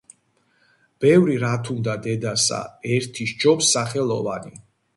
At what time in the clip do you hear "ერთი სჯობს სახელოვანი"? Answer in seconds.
2.97-4.55